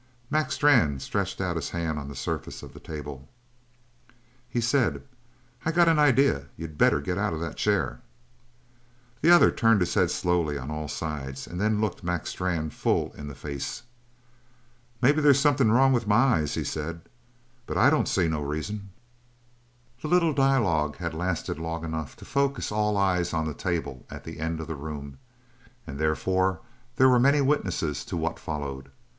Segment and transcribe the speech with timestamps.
[0.31, 3.29] Mac Strann stretched out his hand on the surface of the table.
[4.49, 5.03] He said:
[5.63, 8.01] "I got an idea you better get out of that chair."
[9.21, 13.13] The other turned his head slowly on all sides and then looked Mac Strann full
[13.13, 13.83] in the face.
[15.03, 17.01] "Maybe they's something wrong with my eyes," he said,
[17.67, 18.89] "but I don't see no reason."
[20.01, 24.23] The little dialogue had lasted long enough to focus all eyes on the table at
[24.23, 25.19] the end of the room,
[25.85, 26.59] and therefore
[26.95, 28.89] there were many witnesses to what followed.